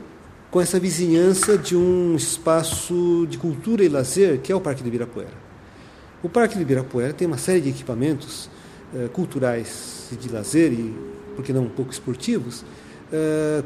com 0.49 0.59
essa 0.59 0.79
vizinhança 0.79 1.57
de 1.57 1.75
um 1.75 2.15
espaço 2.15 3.27
de 3.29 3.37
cultura 3.37 3.83
e 3.83 3.89
lazer 3.89 4.39
que 4.39 4.51
é 4.51 4.55
o 4.55 4.61
Parque 4.61 4.81
do 4.81 4.87
Ibirapuera. 4.87 5.33
O 6.23 6.29
Parque 6.29 6.55
do 6.55 6.61
Ibirapuera 6.61 7.13
tem 7.13 7.27
uma 7.27 7.37
série 7.37 7.61
de 7.61 7.69
equipamentos 7.69 8.49
eh, 8.95 9.09
culturais 9.11 10.07
e 10.11 10.15
de 10.15 10.29
lazer 10.29 10.71
e, 10.71 10.95
por 11.35 11.43
que 11.43 11.51
não, 11.51 11.63
um 11.63 11.69
pouco 11.69 11.91
esportivos, 11.91 12.63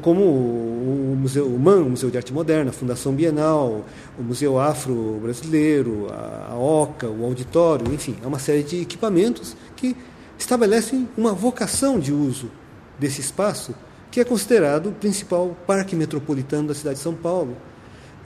como 0.02 0.22
o 0.22 1.16
Museu 1.20 1.48
MAN, 1.50 1.82
o 1.82 1.90
Museu 1.90 2.10
de 2.10 2.16
Arte 2.16 2.32
Moderna, 2.32 2.70
a 2.70 2.72
Fundação 2.72 3.12
Bienal, 3.12 3.84
o 4.18 4.22
Museu 4.22 4.58
Afro-Brasileiro, 4.58 6.08
a 6.10 6.56
OCA, 6.56 7.08
o 7.08 7.24
Auditório, 7.24 7.92
enfim, 7.92 8.16
é 8.22 8.26
uma 8.26 8.38
série 8.38 8.62
de 8.62 8.80
equipamentos 8.80 9.56
que 9.76 9.96
estabelecem 10.38 11.08
uma 11.16 11.32
vocação 11.32 11.98
de 11.98 12.12
uso 12.12 12.50
desse 12.98 13.20
espaço, 13.20 13.74
que 14.10 14.20
é 14.20 14.24
considerado 14.24 14.88
o 14.88 14.92
principal 14.92 15.56
parque 15.66 15.94
metropolitano 15.94 16.68
da 16.68 16.74
cidade 16.74 16.96
de 16.96 17.02
São 17.02 17.14
Paulo. 17.14 17.56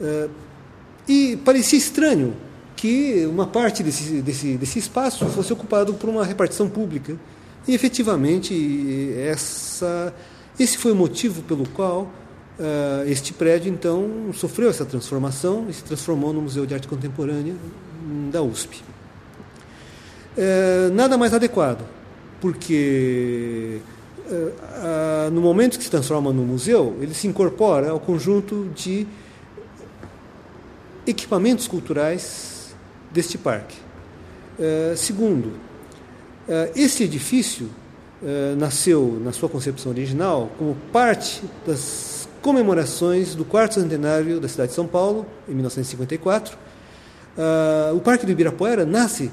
Eh, 0.00 0.28
e 1.08 1.36
parecia 1.44 1.78
estranho 1.78 2.34
que 2.76 3.26
uma 3.26 3.46
parte 3.46 3.82
desse, 3.82 4.22
desse, 4.22 4.56
desse 4.56 4.78
espaço 4.78 5.26
fosse 5.26 5.52
ocupado 5.52 5.92
por 5.94 6.08
uma 6.08 6.24
repartição 6.24 6.68
pública. 6.68 7.16
E 7.68 7.74
efetivamente 7.74 9.12
essa 9.18 10.14
esse 10.60 10.76
foi 10.76 10.92
o 10.92 10.94
motivo 10.94 11.40
pelo 11.40 11.66
qual 11.70 12.02
uh, 12.02 13.08
este 13.08 13.32
prédio, 13.32 13.72
então, 13.72 14.30
sofreu 14.34 14.68
essa 14.68 14.84
transformação 14.84 15.64
e 15.70 15.72
se 15.72 15.82
transformou 15.82 16.34
no 16.34 16.42
Museu 16.42 16.66
de 16.66 16.74
Arte 16.74 16.86
Contemporânea 16.86 17.54
da 18.30 18.42
USP. 18.42 18.82
Uh, 20.36 20.92
nada 20.92 21.16
mais 21.16 21.32
adequado, 21.32 21.82
porque 22.42 23.80
uh, 24.26 25.30
no 25.30 25.40
momento 25.40 25.78
que 25.78 25.84
se 25.84 25.90
transforma 25.90 26.30
no 26.30 26.42
museu, 26.42 26.94
ele 27.00 27.14
se 27.14 27.26
incorpora 27.26 27.88
ao 27.88 27.98
conjunto 27.98 28.70
de 28.74 29.06
equipamentos 31.06 31.66
culturais 31.66 32.74
deste 33.10 33.38
parque. 33.38 33.76
segundo, 34.94 35.54
esse 36.76 37.02
edifício 37.02 37.68
eh, 38.22 38.54
nasceu, 38.54 39.18
na 39.24 39.32
sua 39.32 39.48
concepção 39.48 39.90
original, 39.90 40.50
como 40.58 40.76
parte 40.92 41.42
das 41.66 42.28
comemorações 42.42 43.34
do 43.34 43.46
quarto 43.46 43.76
centenário 43.76 44.38
da 44.38 44.46
cidade 44.46 44.68
de 44.68 44.74
São 44.74 44.86
Paulo, 44.86 45.24
em 45.48 45.52
1954. 45.52 46.54
Uh, 46.54 46.58
eh, 47.38 47.92
o 47.94 48.00
Parque 48.00 48.26
do 48.26 48.32
Ibirapuera 48.32 48.84
nasce 48.84 49.30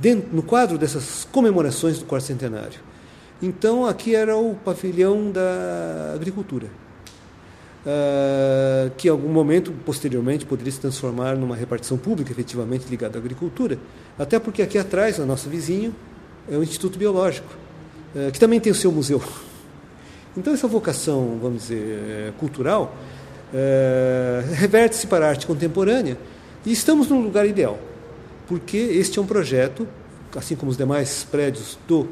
dentro, 0.00 0.28
no 0.32 0.44
quadro 0.44 0.78
dessas 0.78 1.26
comemorações 1.32 1.98
do 1.98 2.04
quarto 2.04 2.26
centenário. 2.26 2.78
Então, 3.42 3.84
aqui 3.84 4.14
era 4.14 4.36
o 4.36 4.54
pavilhão 4.54 5.32
da 5.32 6.12
agricultura, 6.14 6.66
uh, 7.84 8.90
que 8.96 9.08
em 9.08 9.10
algum 9.10 9.28
momento, 9.28 9.72
posteriormente, 9.84 10.46
poderia 10.46 10.70
se 10.70 10.78
transformar 10.78 11.34
numa 11.34 11.56
repartição 11.56 11.98
pública 11.98 12.30
efetivamente 12.30 12.86
ligada 12.88 13.18
à 13.18 13.20
agricultura, 13.20 13.76
até 14.16 14.38
porque 14.38 14.62
aqui 14.62 14.78
atrás, 14.78 15.18
o 15.18 15.26
nosso 15.26 15.48
vizinho, 15.48 15.92
é 16.48 16.56
o 16.56 16.62
Instituto 16.62 16.96
Biológico 16.96 17.66
que 18.32 18.40
também 18.40 18.58
tem 18.58 18.72
o 18.72 18.74
seu 18.74 18.90
museu. 18.90 19.22
Então, 20.36 20.52
essa 20.52 20.68
vocação, 20.68 21.38
vamos 21.42 21.62
dizer, 21.62 21.82
eh, 21.82 22.32
cultural, 22.38 22.94
é, 23.52 24.44
reverte-se 24.52 25.06
para 25.06 25.26
a 25.26 25.30
arte 25.30 25.46
contemporânea 25.46 26.18
e 26.66 26.70
estamos 26.70 27.08
num 27.08 27.20
lugar 27.22 27.46
ideal, 27.46 27.78
porque 28.46 28.76
este 28.76 29.18
é 29.18 29.22
um 29.22 29.26
projeto, 29.26 29.88
assim 30.36 30.54
como 30.54 30.70
os 30.70 30.76
demais 30.76 31.26
prédios 31.28 31.78
do 31.88 32.06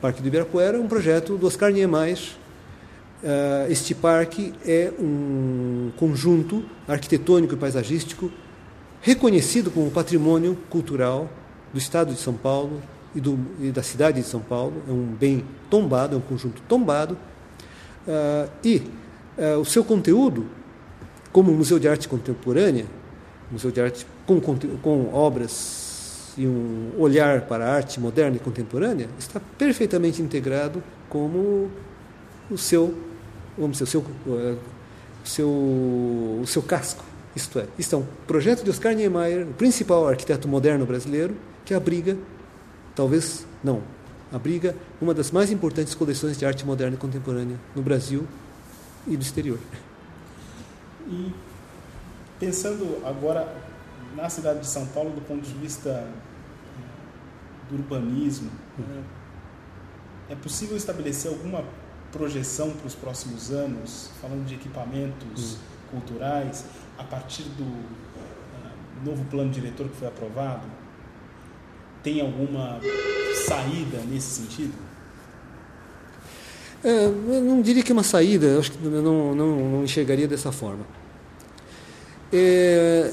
Parque 0.00 0.20
do 0.20 0.28
Ibirapuera, 0.28 0.80
um 0.80 0.88
projeto 0.88 1.36
do 1.36 1.46
Oscar 1.46 1.70
Niemeyer. 1.70 2.18
Este 3.68 3.94
parque 3.94 4.52
é 4.66 4.92
um 4.98 5.90
conjunto 5.96 6.64
arquitetônico 6.88 7.54
e 7.54 7.56
paisagístico 7.56 8.30
reconhecido 9.02 9.70
como 9.70 9.90
patrimônio 9.90 10.56
cultural 10.68 11.30
do 11.72 11.78
Estado 11.78 12.12
de 12.12 12.20
São 12.20 12.34
Paulo, 12.34 12.82
e, 13.14 13.20
do, 13.20 13.38
e 13.60 13.70
da 13.70 13.82
cidade 13.82 14.20
de 14.20 14.26
São 14.26 14.40
Paulo, 14.40 14.82
é 14.88 14.92
um 14.92 15.06
bem 15.06 15.44
tombado, 15.68 16.14
é 16.14 16.18
um 16.18 16.22
conjunto 16.22 16.62
tombado, 16.68 17.16
uh, 18.06 18.50
e 18.64 18.82
uh, 19.38 19.58
o 19.60 19.64
seu 19.64 19.84
conteúdo, 19.84 20.46
como 21.32 21.52
museu 21.52 21.78
de 21.78 21.88
arte 21.88 22.08
contemporânea, 22.08 22.86
museu 23.50 23.70
de 23.70 23.80
arte 23.80 24.06
com, 24.26 24.40
com 24.40 25.14
obras 25.14 26.32
e 26.36 26.46
um 26.46 26.92
olhar 26.98 27.42
para 27.42 27.66
a 27.66 27.74
arte 27.74 27.98
moderna 27.98 28.36
e 28.36 28.38
contemporânea, 28.38 29.08
está 29.18 29.40
perfeitamente 29.58 30.22
integrado 30.22 30.82
como 31.08 31.70
o 32.50 32.56
seu, 32.56 32.94
vamos 33.58 33.78
dizer, 33.78 33.84
o 33.84 33.86
seu, 33.86 34.04
o 34.26 35.28
seu, 35.28 35.48
o 35.48 36.44
seu 36.46 36.62
casco. 36.62 37.04
Isto 37.34 37.60
é, 37.60 37.66
isto 37.78 37.94
é 37.94 37.98
um 37.98 38.04
projeto 38.26 38.64
de 38.64 38.70
Oscar 38.70 38.94
Niemeyer, 38.94 39.46
o 39.46 39.52
principal 39.52 40.08
arquiteto 40.08 40.48
moderno 40.48 40.84
brasileiro, 40.84 41.34
que 41.64 41.74
abriga, 41.74 42.16
talvez 42.94 43.46
não, 43.62 43.82
abriga 44.32 44.76
uma 45.00 45.12
das 45.12 45.30
mais 45.30 45.50
importantes 45.50 45.94
coleções 45.94 46.38
de 46.38 46.46
arte 46.46 46.64
moderna 46.64 46.94
e 46.94 46.98
contemporânea 46.98 47.58
no 47.74 47.82
Brasil 47.82 48.26
e 49.06 49.16
do 49.16 49.22
exterior. 49.22 49.58
E 51.08 51.32
pensando 52.38 53.04
agora 53.04 53.54
na 54.16 54.28
cidade 54.28 54.60
de 54.60 54.66
São 54.66 54.86
Paulo 54.86 55.10
do 55.10 55.20
ponto 55.20 55.42
de 55.42 55.54
vista 55.54 55.90
eh, 55.90 56.08
do 57.68 57.76
urbanismo, 57.76 58.50
né, 58.78 59.02
é 60.28 60.34
possível 60.34 60.76
estabelecer 60.76 61.30
alguma 61.30 61.64
projeção 62.12 62.70
para 62.70 62.86
os 62.86 62.94
próximos 62.94 63.50
anos, 63.50 64.10
falando 64.20 64.46
de 64.46 64.54
equipamentos 64.54 65.54
hum. 65.54 65.58
culturais, 65.90 66.64
a 66.98 67.04
partir 67.04 67.44
do 67.44 67.64
uh, 67.64 69.04
novo 69.04 69.24
plano 69.24 69.50
diretor 69.50 69.88
que 69.88 69.96
foi 69.96 70.08
aprovado? 70.08 70.66
Tem 72.02 72.20
alguma 72.20 72.80
saída 73.46 73.98
nesse 74.08 74.42
sentido? 74.42 74.74
É, 76.82 77.04
eu 77.04 77.42
não 77.42 77.60
diria 77.60 77.82
que 77.82 77.92
é 77.92 77.94
uma 77.94 78.02
saída, 78.02 78.58
acho 78.58 78.72
que 78.72 78.78
não, 78.86 79.34
não, 79.34 79.56
não 79.56 79.84
enxergaria 79.84 80.26
dessa 80.26 80.50
forma. 80.50 80.86
É, 82.32 83.12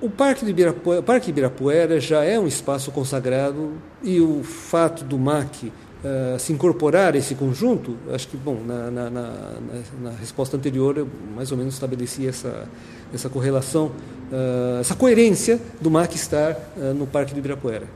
o 0.00 0.10
Parque, 0.10 0.44
de 0.44 0.50
Ibirapuera, 0.50 1.02
Parque 1.02 1.30
Ibirapuera 1.30 2.00
já 2.00 2.24
é 2.24 2.38
um 2.38 2.46
espaço 2.46 2.90
consagrado 2.90 3.72
e 4.02 4.20
o 4.20 4.42
fato 4.42 5.04
do 5.04 5.18
MAC 5.18 5.72
uh, 6.02 6.38
se 6.38 6.52
incorporar 6.52 7.14
esse 7.14 7.34
conjunto, 7.34 7.96
acho 8.12 8.28
que, 8.28 8.36
bom, 8.36 8.60
na, 8.66 8.90
na, 8.90 9.10
na, 9.10 9.32
na, 10.02 10.10
resposta 10.10 10.56
anterior 10.56 10.96
eu 10.98 11.08
mais 11.34 11.50
ou 11.50 11.58
menos 11.58 11.74
estabeleci 11.74 12.26
essa, 12.26 12.68
essa 13.12 13.28
correlação, 13.28 13.86
uh, 14.30 14.80
essa 14.80 14.94
coerência 14.94 15.60
do 15.80 15.90
MAC 15.90 16.14
estar 16.14 16.52
uh, 16.52 16.94
no 16.94 17.06
Parque 17.06 17.32
do 17.32 17.38
Ibirapuera. 17.38 17.86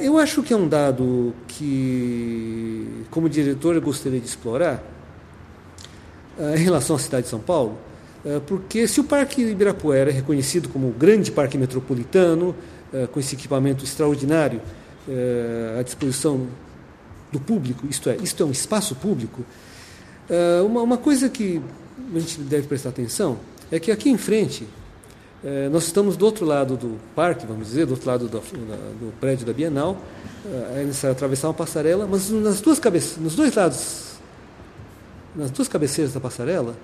eu 0.00 0.18
acho 0.18 0.42
que 0.42 0.52
é 0.52 0.56
um 0.56 0.68
dado 0.68 1.34
que, 1.48 3.04
como 3.10 3.28
diretor, 3.28 3.74
eu 3.74 3.80
gostaria 3.80 4.20
de 4.20 4.26
explorar 4.26 4.82
em 6.56 6.62
relação 6.62 6.96
à 6.96 6.98
cidade 6.98 7.24
de 7.24 7.28
São 7.28 7.40
Paulo, 7.40 7.78
porque 8.46 8.86
se 8.86 9.00
o 9.00 9.04
Parque 9.04 9.42
Ibirapuera 9.42 10.10
é 10.10 10.12
reconhecido 10.12 10.68
como 10.68 10.88
o 10.88 10.92
grande 10.92 11.30
parque 11.30 11.56
metropolitano, 11.56 12.54
com 13.12 13.20
esse 13.20 13.34
equipamento 13.34 13.84
extraordinário, 13.84 14.60
eh, 15.08 15.78
à 15.80 15.82
disposição 15.82 16.46
do 17.32 17.40
público, 17.40 17.86
isto 17.90 18.08
é, 18.08 18.16
isto 18.18 18.40
é 18.40 18.46
um 18.46 18.52
espaço 18.52 18.94
público, 18.94 19.44
eh, 20.30 20.62
uma, 20.64 20.80
uma 20.82 20.96
coisa 20.96 21.28
que 21.28 21.60
a 22.14 22.18
gente 22.20 22.40
deve 22.42 22.68
prestar 22.68 22.90
atenção 22.90 23.38
é 23.70 23.80
que 23.80 23.90
aqui 23.90 24.10
em 24.10 24.16
frente, 24.16 24.64
eh, 25.44 25.68
nós 25.72 25.84
estamos 25.86 26.16
do 26.16 26.24
outro 26.24 26.44
lado 26.44 26.76
do 26.76 27.00
parque, 27.16 27.44
vamos 27.44 27.66
dizer, 27.66 27.84
do 27.84 27.94
outro 27.94 28.08
lado 28.08 28.28
do, 28.28 28.38
do 28.38 29.12
prédio 29.18 29.44
da 29.44 29.52
Bienal, 29.52 29.96
é 30.76 30.84
necessário 30.84 31.16
atravessar 31.16 31.48
uma 31.48 31.54
passarela, 31.54 32.06
mas 32.08 32.30
nas 32.30 32.60
duas 32.60 32.78
cabeças, 32.78 33.16
nos 33.16 33.34
dois 33.34 33.52
lados, 33.54 34.12
nas 35.34 35.50
duas 35.50 35.66
cabeceiras 35.66 36.12
da 36.14 36.20
passarela, 36.20 36.76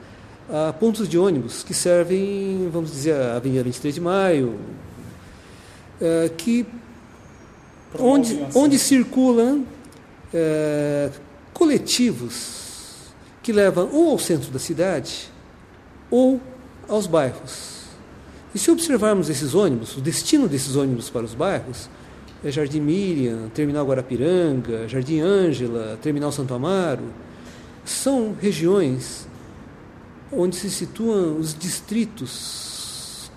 há 0.51 0.73
pontos 0.73 1.09
de 1.09 1.17
ônibus 1.19 1.63
que 1.63 1.75
servem, 1.75 2.69
vamos 2.73 2.91
dizer, 2.91 3.15
a 3.15 3.37
Avenida 3.37 3.63
23 3.63 3.95
de 3.95 4.01
Maio, 4.01 4.59
que 6.37 6.65
onde, 7.99 8.45
onde 8.55 8.79
circulam 8.79 9.65
é, 10.33 11.11
coletivos 11.53 13.13
que 13.43 13.53
levam 13.53 13.89
ou 13.93 14.11
ao 14.11 14.19
centro 14.19 14.51
da 14.51 14.59
cidade 14.59 15.31
ou 16.11 16.41
aos 16.89 17.07
bairros. 17.07 17.79
E 18.55 18.59
se 18.59 18.71
observarmos 18.71 19.29
esses 19.29 19.55
ônibus, 19.55 19.97
o 19.97 20.01
destino 20.01 20.49
desses 20.49 20.75
ônibus 20.75 21.11
para 21.11 21.25
os 21.25 21.35
bairros 21.35 21.89
é 22.45 22.51
Jardim 22.51 22.81
Miriam, 22.81 23.49
Terminal 23.55 23.87
Guarapiranga, 23.87 24.89
Jardim 24.89 25.21
Ângela, 25.21 25.99
Terminal 26.01 26.33
Santo 26.33 26.55
Amaro, 26.55 27.05
são 27.85 28.35
regiões 28.41 29.27
onde 30.31 30.57
se 30.57 30.71
situam 30.71 31.39
os 31.39 31.57
distritos 31.57 33.31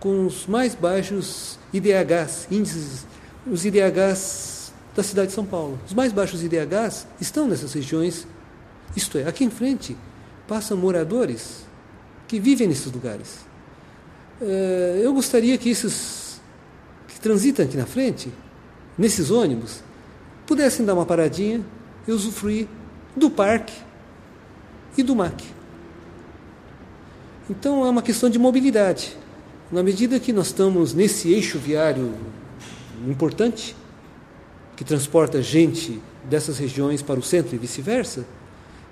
com 0.00 0.26
os 0.26 0.46
mais 0.46 0.74
baixos 0.74 1.58
IDHs, 1.72 2.48
índices 2.50 3.06
os 3.50 3.64
IDHs 3.64 4.72
da 4.94 5.02
cidade 5.02 5.28
de 5.28 5.34
São 5.34 5.44
Paulo. 5.44 5.78
Os 5.86 5.94
mais 5.94 6.12
baixos 6.12 6.42
IDHs 6.42 7.06
estão 7.20 7.46
nessas 7.46 7.72
regiões, 7.72 8.26
isto 8.96 9.18
é, 9.18 9.26
aqui 9.26 9.44
em 9.44 9.50
frente 9.50 9.96
passam 10.46 10.76
moradores 10.76 11.66
que 12.26 12.40
vivem 12.40 12.66
nesses 12.66 12.90
lugares. 12.90 13.40
Eh, 14.40 15.00
eu 15.02 15.12
gostaria 15.12 15.56
que 15.58 15.68
esses 15.68 16.40
que 17.06 17.20
transitam 17.20 17.64
aqui 17.64 17.76
na 17.76 17.86
frente, 17.86 18.32
nesses 18.96 19.30
ônibus, 19.30 19.82
pudessem 20.46 20.86
dar 20.86 20.94
uma 20.94 21.04
paradinha 21.04 21.60
e 22.06 22.12
usufruir 22.12 22.66
do 23.14 23.30
parque 23.30 23.74
e 24.96 25.02
do 25.02 25.14
MAC. 25.14 25.44
Então 27.50 27.84
é 27.84 27.90
uma 27.90 28.02
questão 28.02 28.30
de 28.30 28.38
mobilidade. 28.38 29.16
Na 29.70 29.82
medida 29.82 30.18
que 30.18 30.32
nós 30.32 30.46
estamos 30.46 30.94
nesse 30.94 31.30
eixo 31.32 31.58
viário 31.58 32.14
importante 33.08 33.76
que 34.76 34.84
transporta 34.84 35.42
gente 35.42 36.00
dessas 36.28 36.58
regiões 36.58 37.02
para 37.02 37.18
o 37.18 37.22
centro 37.22 37.54
e 37.54 37.58
vice-versa, 37.58 38.24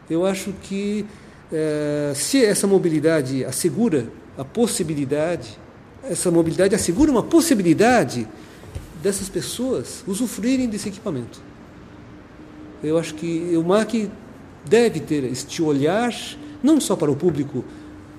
eu 0.08 0.24
acho 0.24 0.52
que 0.62 1.06
é, 1.52 2.12
se 2.14 2.44
essa 2.44 2.66
mobilidade 2.66 3.44
assegura 3.44 4.08
a 4.36 4.44
possibilidade, 4.44 5.58
essa 6.02 6.30
mobilidade 6.30 6.74
assegura 6.74 7.10
uma 7.10 7.22
possibilidade 7.22 8.26
dessas 9.02 9.28
pessoas 9.28 10.02
usufruírem 10.06 10.68
desse 10.68 10.88
equipamento. 10.88 11.40
Eu 12.82 12.98
acho 12.98 13.14
que 13.14 13.56
o 13.56 13.62
MAC 13.62 14.10
deve 14.68 15.00
ter 15.00 15.24
este 15.24 15.62
olhar, 15.62 16.12
não 16.62 16.80
só 16.80 16.96
para 16.96 17.10
o 17.10 17.16
público 17.16 17.64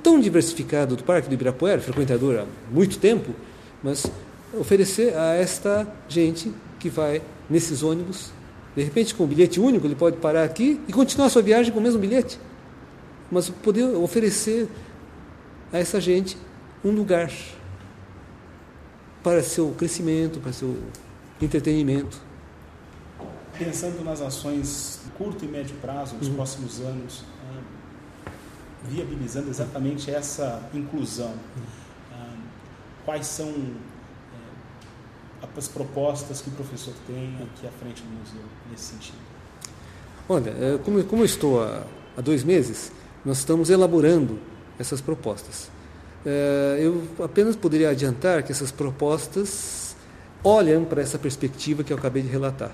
tão 0.02 0.20
diversificado 0.20 0.96
do 0.96 1.04
Parque 1.04 1.28
do 1.28 1.34
Ibirapuera, 1.34 1.82
frequentador 1.82 2.40
há 2.40 2.46
muito 2.72 2.98
tempo, 2.98 3.32
mas 3.84 4.06
oferecer 4.54 5.16
a 5.16 5.34
esta 5.34 5.88
gente 6.08 6.54
que 6.80 6.90
vai 6.90 7.22
nesses 7.50 7.84
ônibus. 7.84 8.32
De 8.76 8.84
repente, 8.84 9.16
com 9.16 9.24
um 9.24 9.28
bilhete 9.28 9.60
único, 9.60 9.88
ele 9.88 9.96
pode 9.96 10.18
parar 10.18 10.44
aqui 10.44 10.80
e 10.88 10.94
continuar 10.94 11.28
a 11.28 11.30
sua 11.30 11.42
viagem 11.42 11.74
com 11.74 11.80
o 11.80 11.82
mesmo 11.84 12.00
bilhete. 12.00 12.40
Mas 13.32 13.50
poder 13.50 13.84
oferecer 13.96 14.70
a 15.74 15.80
essa 15.80 16.00
gente 16.00 16.38
um 16.84 16.92
lugar 16.92 17.32
para 19.24 19.44
seu 19.44 19.72
crescimento, 19.72 20.40
para 20.40 20.54
seu 20.54 20.78
entretenimento. 21.42 22.22
Pensando 23.58 24.04
nas 24.04 24.22
ações 24.22 25.02
curto 25.18 25.44
e 25.44 25.48
médio 25.48 25.76
prazo, 25.82 26.16
nos 26.16 26.28
uhum. 26.28 26.36
próximos 26.36 26.80
anos, 26.80 27.24
viabilizando 28.88 29.50
exatamente 29.50 30.12
essa 30.12 30.62
inclusão, 30.74 31.34
uhum. 31.56 32.38
quais 33.04 33.26
são 33.26 33.52
as 35.58 35.68
propostas 35.68 36.42
que 36.42 36.50
o 36.50 36.54
professor 36.54 36.94
tem 37.08 37.36
aqui 37.42 37.66
à 37.68 37.72
frente 37.72 38.04
do 38.04 38.10
museu 38.10 38.46
nesse 38.70 38.84
sentido? 38.84 39.18
Olha, 40.30 40.52
é, 40.52 40.78
como, 40.84 41.04
como 41.06 41.22
eu 41.22 41.26
estou 41.26 41.64
há, 41.64 41.84
há 42.16 42.22
dois 42.22 42.44
meses, 42.44 42.92
nós 43.26 43.40
estamos 43.40 43.70
elaborando 43.70 44.40
essas 44.78 45.02
propostas. 45.02 45.70
É, 46.26 46.78
eu 46.82 47.04
apenas 47.24 47.56
poderia 47.56 47.90
adiantar 47.90 48.44
que 48.44 48.52
essas 48.52 48.72
propostas 48.72 49.96
olham 50.44 50.86
para 50.86 51.02
essa 51.02 51.18
perspectiva 51.18 51.84
que 51.84 51.92
eu 51.92 51.98
acabei 51.98 52.22
de 52.22 52.30
relatar. 52.30 52.72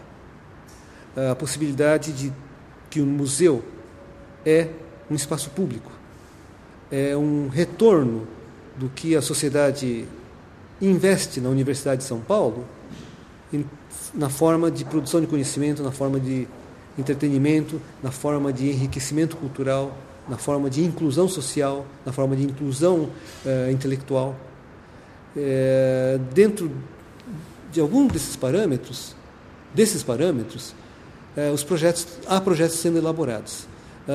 A 1.16 1.36
possibilidade 1.36 2.12
de 2.12 2.34
que 2.90 3.00
o 3.00 3.06
museu 3.06 3.64
é 4.46 4.68
um 5.10 5.16
espaço 5.16 5.52
público, 5.52 5.92
é 6.92 7.16
um 7.16 7.48
retorno 7.48 8.28
do 8.76 8.90
que 8.90 9.16
a 9.16 9.22
sociedade 9.22 10.08
investe 10.82 11.40
na 11.40 11.50
Universidade 11.50 12.02
de 12.02 12.08
São 12.08 12.20
Paulo 12.20 12.66
na 14.14 14.30
forma 14.30 14.70
de 14.70 14.86
produção 14.86 15.20
de 15.20 15.28
conhecimento, 15.28 15.82
na 15.82 15.92
forma 15.92 16.20
de 16.20 16.48
entretenimento, 16.98 17.82
na 18.02 18.12
forma 18.12 18.54
de 18.54 18.70
enriquecimento 18.70 19.36
cultural, 19.38 19.98
na 20.28 20.38
forma 20.38 20.70
de 20.70 20.84
inclusão 20.84 21.28
social, 21.28 21.86
na 22.06 22.12
forma 22.12 22.36
de 22.36 22.44
inclusão 22.44 23.10
uh, 23.46 23.72
intelectual. 23.72 24.36
É, 25.36 26.20
dentro 26.34 26.72
de 27.72 27.80
algum 27.80 28.06
desses 28.06 28.36
parâmetros, 28.36 29.16
desses 29.74 30.04
parâmetros, 30.04 30.76
é, 31.36 31.50
os 31.50 31.64
projetos 31.64 32.06
há 32.28 32.40
projetos 32.40 32.78
sendo 32.78 33.00
elaborados. 33.00 33.68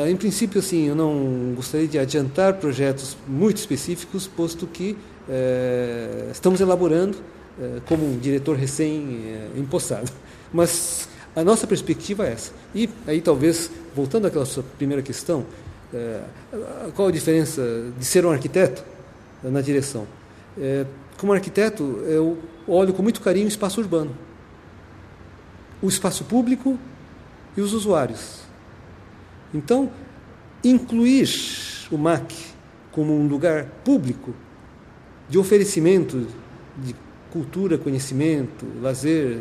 em 0.09 0.17
princípio, 0.17 0.61
assim, 0.61 0.87
eu 0.87 0.95
não 0.95 1.55
gostaria 1.57 1.89
de 1.89 1.99
adiantar 1.99 2.55
projetos 2.55 3.17
muito 3.27 3.57
específicos, 3.57 4.29
posto 4.29 4.65
que 4.69 4.97
estamos 6.33 6.61
elaborando 6.61 7.19
como 7.87 8.07
um 8.07 8.19
diretor 8.19 8.57
recém-empossado. 8.57 10.11
Mas 10.53 11.09
A 11.39 11.45
nossa 11.45 11.69
perspectiva 11.69 12.27
é 12.27 12.33
essa. 12.33 12.53
E 12.75 12.91
aí, 13.07 13.21
talvez, 13.21 13.71
voltando 13.95 14.27
àquela 14.27 14.45
sua 14.45 14.65
primeira 14.77 15.03
questão, 15.03 15.47
qual 16.97 17.07
a 17.07 17.13
diferença 17.13 17.63
de 17.97 18.05
ser 18.05 18.27
um 18.27 18.31
arquiteto 18.31 18.83
na 19.45 19.61
direção? 19.61 20.05
Como 21.17 21.33
arquiteto, 21.33 21.85
eu 22.09 22.39
olho 22.67 22.93
com 22.93 23.05
muito 23.05 23.21
carinho 23.21 23.45
o 23.47 23.49
espaço 23.49 23.81
urbano, 23.81 24.17
o 25.81 25.87
espaço 25.87 26.25
público 26.25 26.77
e 27.57 27.61
os 27.61 27.73
usuários. 27.73 28.41
Então, 29.55 29.91
incluir 30.65 31.29
o 31.89 31.97
MAC 31.97 32.35
como 32.91 33.17
um 33.17 33.29
lugar 33.29 33.67
público 33.85 34.35
de 35.29 35.39
oferecimento 35.39 36.27
de 36.79 36.95
cultura, 37.31 37.77
conhecimento, 37.77 38.67
lazer, 38.81 39.41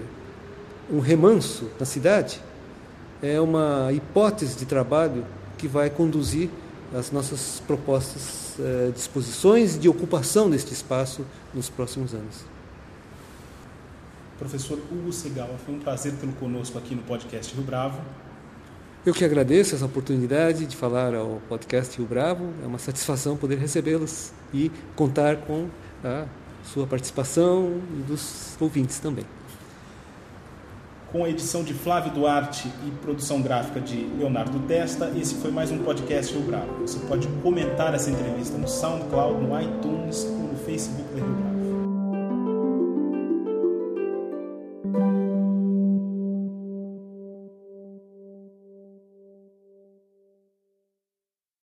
um 0.91 1.00
remanso 1.00 1.69
na 1.80 1.86
cidade, 1.86 2.41
é 3.21 3.39
uma 3.39 3.91
hipótese 3.91 4.58
de 4.58 4.65
trabalho 4.65 5.26
que 5.58 5.67
vai 5.67 5.89
conduzir 5.89 6.50
as 6.93 7.12
nossas 7.12 7.62
propostas, 7.65 8.56
eh, 8.60 8.91
disposições 8.93 9.78
de 9.78 9.89
ocupação 9.89 10.50
deste 10.50 10.73
espaço 10.73 11.26
nos 11.54 11.69
próximos 11.69 12.13
anos. 12.13 12.45
Professor 14.38 14.80
Hugo 14.91 15.12
Segal, 15.12 15.50
foi 15.65 15.76
um 15.76 15.80
prazer 15.80 16.13
tê-lo 16.13 16.34
conosco 16.34 16.78
aqui 16.78 16.93
no 16.93 17.02
podcast 17.02 17.54
Rio 17.54 17.63
Bravo. 17.63 18.00
Eu 19.08 19.13
que 19.13 19.24
agradeço 19.24 19.74
essa 19.74 19.86
oportunidade 19.86 20.65
de 20.65 20.76
falar 20.76 21.15
ao 21.15 21.41
podcast 21.48 21.98
Rio 21.98 22.06
Bravo. 22.06 22.50
É 22.62 22.67
uma 22.67 22.78
satisfação 22.78 23.38
poder 23.38 23.58
recebê-los 23.58 24.34
e 24.54 24.70
contar 24.98 25.38
com 25.38 25.70
a 26.04 26.26
sua 26.65 26.86
participação 26.86 27.80
e 27.98 28.02
dos 28.02 28.58
ouvintes 28.60 29.00
também. 29.00 29.24
Com 31.10 31.24
a 31.24 31.30
edição 31.30 31.63
de 31.63 31.74
Flávio 31.74 32.12
Duarte 32.12 32.70
e 32.86 32.91
produção 33.02 33.41
gráfica 33.41 33.80
de 33.80 33.96
Leonardo 34.20 34.60
Testa, 34.67 35.10
esse 35.15 35.36
foi 35.36 35.52
mais 35.52 35.72
um 35.72 35.78
podcast 35.78 36.34
Rio 36.34 36.43
Bravo. 36.43 36.74
Você 36.82 37.00
pode 37.08 37.30
comentar 37.41 37.93
essa 37.93 38.12
entrevista 38.12 38.58
no 38.58 38.67
SoundCloud, 38.67 39.41
no 39.41 39.58
iTunes 39.62 40.26
ou 40.26 40.50
no 40.50 40.58
Facebook 40.65 41.13
da 41.13 41.26
Rio 41.26 41.34
Bravo. 41.34 41.47